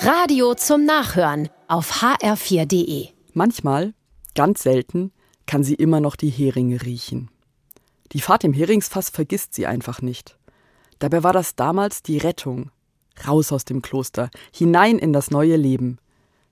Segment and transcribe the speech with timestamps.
[0.00, 3.08] Radio zum Nachhören auf hr4.de.
[3.32, 3.94] Manchmal,
[4.36, 5.10] ganz selten,
[5.46, 7.30] kann sie immer noch die Heringe riechen.
[8.12, 10.38] Die Fahrt im Heringsfass vergisst sie einfach nicht.
[11.00, 12.70] Dabei war das damals die Rettung.
[13.26, 15.98] Raus aus dem Kloster, hinein in das neue Leben.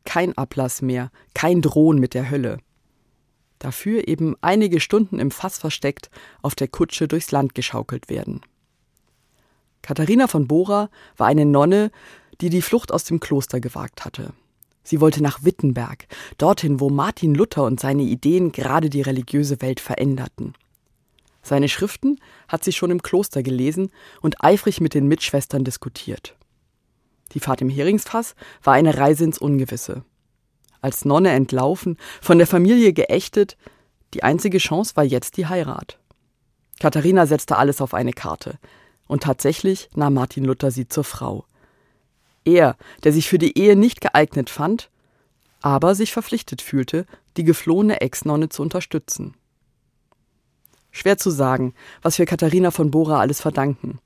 [0.04, 2.58] Kein Ablass mehr, kein Drohen mit der Hölle.
[3.60, 6.10] Dafür eben einige Stunden im Fass versteckt,
[6.42, 8.40] auf der Kutsche durchs Land geschaukelt werden.
[9.82, 11.92] Katharina von Bora war eine Nonne,
[12.40, 14.32] die die Flucht aus dem Kloster gewagt hatte.
[14.82, 16.06] Sie wollte nach Wittenberg,
[16.38, 20.54] dorthin, wo Martin Luther und seine Ideen gerade die religiöse Welt veränderten.
[21.42, 26.36] Seine Schriften hat sie schon im Kloster gelesen und eifrig mit den Mitschwestern diskutiert.
[27.32, 30.04] Die Fahrt im Heringsfass war eine Reise ins Ungewisse.
[30.80, 33.56] Als Nonne entlaufen, von der Familie geächtet,
[34.14, 35.98] die einzige Chance war jetzt die Heirat.
[36.78, 38.58] Katharina setzte alles auf eine Karte.
[39.06, 41.44] Und tatsächlich nahm Martin Luther sie zur Frau.
[42.46, 44.88] Er, der sich für die Ehe nicht geeignet fand,
[45.60, 47.04] aber sich verpflichtet fühlte,
[47.36, 49.34] die geflohene Ex-Nonne zu unterstützen.
[50.92, 53.98] Schwer zu sagen, was wir Katharina von Bora alles verdanken.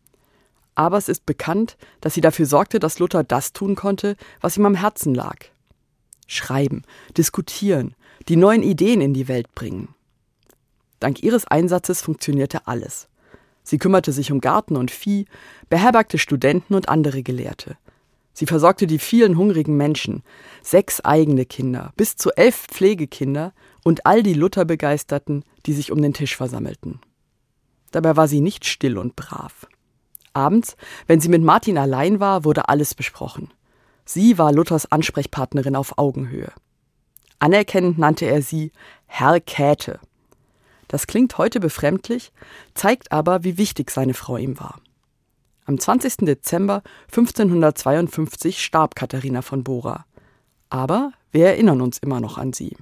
[0.75, 4.67] Aber es ist bekannt, dass sie dafür sorgte, dass Luther das tun konnte, was ihm
[4.67, 5.37] am Herzen lag.
[6.27, 6.83] Schreiben,
[7.17, 7.95] diskutieren,
[8.29, 9.95] die neuen Ideen in die Welt bringen.
[10.99, 13.09] Dank ihres Einsatzes funktionierte alles.
[13.63, 15.27] Sie kümmerte sich um Garten und Vieh,
[15.69, 17.77] beherbergte Studenten und andere Gelehrte,
[18.33, 20.23] Sie versorgte die vielen hungrigen Menschen,
[20.63, 23.53] sechs eigene Kinder, bis zu elf Pflegekinder
[23.85, 27.01] und all die Lutherbegeisterten, die sich um den Tisch versammelten.
[27.91, 29.67] Dabei war sie nicht still und brav.
[30.33, 33.53] Abends, wenn sie mit Martin allein war, wurde alles besprochen.
[34.05, 36.53] Sie war Luthers Ansprechpartnerin auf Augenhöhe.
[37.41, 38.71] Anerkennend nannte er sie
[39.07, 39.99] Herr Käthe.
[40.89, 42.33] Das klingt heute befremdlich,
[42.75, 44.81] zeigt aber, wie wichtig seine Frau ihm war.
[45.67, 46.19] Am 20.
[46.19, 50.05] Dezember 1552 starb Katharina von Bora.
[50.69, 52.77] Aber wir erinnern uns immer noch an sie.